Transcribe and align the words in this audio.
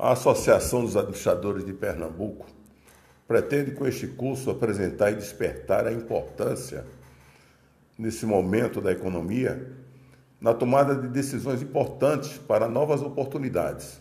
A 0.00 0.12
Associação 0.12 0.82
dos 0.82 0.96
Administradores 0.96 1.64
de 1.64 1.72
Pernambuco 1.72 2.46
pretende, 3.26 3.72
com 3.72 3.84
este 3.84 4.06
curso, 4.06 4.48
apresentar 4.48 5.10
e 5.10 5.16
despertar 5.16 5.88
a 5.88 5.92
importância, 5.92 6.84
nesse 7.98 8.24
momento 8.24 8.80
da 8.80 8.92
economia, 8.92 9.72
na 10.40 10.54
tomada 10.54 10.94
de 10.94 11.08
decisões 11.08 11.62
importantes 11.62 12.38
para 12.38 12.68
novas 12.68 13.02
oportunidades, 13.02 14.00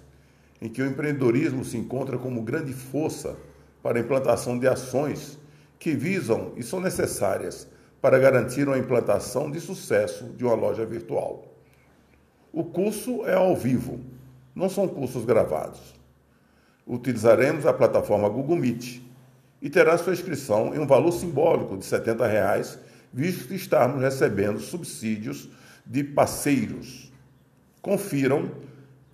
em 0.62 0.69
que 0.69 0.83
o 0.83 0.85
empreendedorismo 0.85 1.65
se 1.65 1.78
encontra 1.78 2.15
como 2.19 2.43
grande 2.43 2.73
força 2.73 3.35
para 3.81 3.97
a 3.97 4.01
implantação 4.01 4.59
de 4.59 4.67
ações 4.67 5.39
que 5.79 5.95
visam 5.95 6.53
e 6.55 6.61
são 6.61 6.79
necessárias 6.79 7.67
para 7.99 8.19
garantir 8.19 8.67
uma 8.67 8.77
implantação 8.77 9.49
de 9.49 9.59
sucesso 9.59 10.25
de 10.25 10.45
uma 10.45 10.53
loja 10.53 10.85
virtual. 10.85 11.55
O 12.53 12.63
curso 12.63 13.25
é 13.25 13.33
ao 13.33 13.55
vivo 13.55 13.99
não 14.58 14.69
são 14.69 14.87
cursos 14.87 15.24
gravados. 15.24 15.79
Utilizaremos 16.85 17.66
a 17.67 17.73
plataforma 17.73 18.27
Google 18.27 18.55
Meet 18.55 19.02
e 19.61 19.70
terá 19.70 19.97
sua 19.97 20.13
inscrição 20.13 20.73
em 20.73 20.80
um 20.80 20.88
valor 20.88 21.11
simbólico 21.11 21.77
de 21.77 21.85
70 21.85 22.25
reais, 22.25 22.80
visto 23.13 23.47
que 23.47 23.53
estarmos 23.53 24.02
recebendo 24.02 24.59
subsídios 24.59 25.47
de 25.85 26.03
parceiros. 26.03 27.11
Confiram 27.81 28.52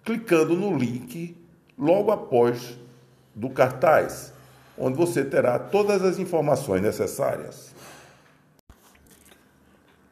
clicando 0.05 0.55
no 0.55 0.77
link 0.77 1.35
logo 1.77 2.11
após 2.11 2.77
do 3.35 3.49
cartaz, 3.49 4.33
onde 4.77 4.97
você 4.97 5.25
terá 5.25 5.59
todas 5.59 6.03
as 6.03 6.19
informações 6.19 6.81
necessárias. 6.81 7.73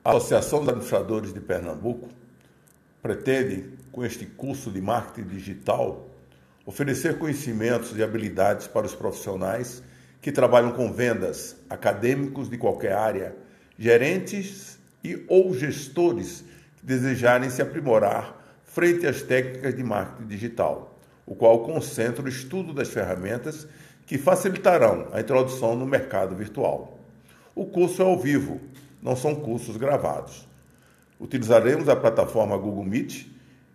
A 0.04 0.12
Associação 0.12 0.60
dos 0.60 0.70
Administradores 0.70 1.34
de 1.34 1.40
Pernambuco 1.40 2.10
pretende, 3.02 3.66
com 3.92 4.06
este 4.06 4.26
curso 4.26 4.72
de 4.72 4.82
marketing 4.82 5.28
digital, 5.28 6.10
oferecer 6.66 7.18
conhecimentos 7.18 7.98
e 7.98 8.04
habilidades 8.04 8.68
para 8.68 8.86
os 8.86 8.96
profissionais 8.96 9.84
que 10.22 10.32
trabalham 10.32 10.72
com 10.72 10.94
vendas, 10.94 11.56
acadêmicos 11.70 12.50
de 12.50 12.58
qualquer 12.58 12.94
área, 12.94 13.36
gerentes 13.78 14.80
e 15.04 15.26
ou 15.28 15.54
gestores 15.56 16.44
que 16.78 16.86
desejarem 16.86 17.50
se 17.50 17.62
aprimorar 17.62 18.40
frente 18.64 19.08
às 19.08 19.22
técnicas 19.22 19.76
de 19.76 19.84
marketing 19.84 20.28
digital, 20.28 21.00
o 21.26 21.36
qual 21.36 21.64
concentra 21.64 22.24
o 22.24 22.30
estudo 22.30 22.74
das 22.74 22.90
ferramentas 22.90 23.68
que 24.06 24.18
facilitarão 24.18 25.08
a 25.12 25.20
introdução 25.20 25.76
no 25.76 25.86
mercado 25.86 26.36
virtual. 26.36 27.00
O 27.56 27.66
curso 27.66 28.02
é 28.02 28.06
ao 28.06 28.18
vivo, 28.18 28.62
não 29.02 29.16
são 29.16 29.36
cursos 29.36 29.76
gravados. 29.76 30.48
Utilizaremos 31.22 31.88
a 31.88 31.96
plataforma 31.96 32.58
Google 32.58 32.84
Meet 32.84 33.28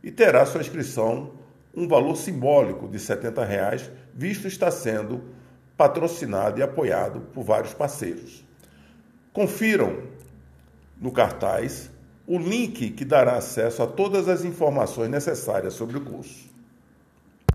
e 0.03 0.11
terá 0.11 0.45
sua 0.45 0.61
inscrição 0.61 1.31
um 1.73 1.87
valor 1.87 2.17
simbólico 2.17 2.89
de 2.89 2.99
70 2.99 3.45
reais, 3.45 3.91
visto 4.13 4.49
estar 4.49 4.73
sendo 4.73 5.23
patrocinado 5.77 6.59
e 6.59 6.63
apoiado 6.63 7.21
por 7.33 7.45
vários 7.45 7.73
parceiros. 7.73 8.45
Confiram 9.33 10.03
no 11.01 11.13
cartaz 11.13 11.89
o 12.27 12.37
link 12.37 12.91
que 12.91 13.05
dará 13.05 13.37
acesso 13.37 13.81
a 13.81 13.87
todas 13.87 14.29
as 14.29 14.45
informações 14.45 15.09
necessárias 15.09 15.75
sobre 15.75 15.99
o 15.99 16.01
curso. 16.01 16.56